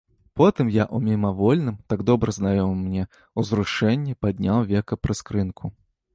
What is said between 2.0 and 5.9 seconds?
добра знаёмым мне, узрушэнні падняў века прыскрынку.